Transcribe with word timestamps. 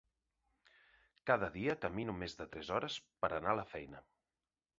Cada 1.31 1.49
dia 1.57 1.75
camino 1.83 2.15
més 2.23 2.33
de 2.41 2.49
tres 2.57 2.73
hores 2.79 2.97
per 3.27 3.31
anar 3.39 3.53
a 3.55 3.61
la 3.61 3.69
feina. 3.77 4.03